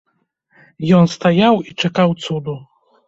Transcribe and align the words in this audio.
Ён 0.99 1.05
стаяў 1.15 1.55
і 1.73 1.77
чакаў 1.85 2.09
цуду. 2.25 2.57